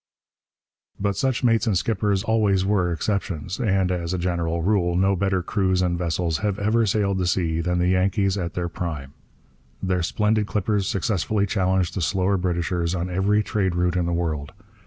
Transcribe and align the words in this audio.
But 0.99 1.15
such 1.15 1.43
mates 1.43 1.67
and 1.67 1.77
skippers 1.77 2.23
always 2.23 2.65
were 2.65 2.91
exceptions; 2.91 3.59
and, 3.59 3.91
as 3.91 4.15
a 4.15 4.17
general 4.17 4.63
rule, 4.63 4.95
no 4.95 5.15
better 5.15 5.43
crews 5.43 5.83
and 5.83 5.95
vessels 5.95 6.39
have 6.39 6.57
ever 6.57 6.87
sailed 6.87 7.19
the 7.19 7.27
sea 7.27 7.61
than 7.61 7.77
the 7.77 7.89
Yankees 7.89 8.35
at 8.35 8.55
their 8.55 8.67
prime. 8.67 9.13
Their 9.83 10.01
splendid 10.01 10.47
clippers 10.47 10.87
successfully 10.89 11.45
challenged 11.45 11.93
the 11.93 12.01
slower 12.01 12.37
Britishers 12.37 12.95
on 12.95 13.11
every 13.11 13.43
trade 13.43 13.75
route 13.75 13.95
in 13.95 14.07
the 14.07 14.11
world. 14.11 14.53